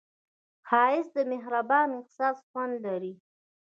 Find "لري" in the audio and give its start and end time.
2.85-3.13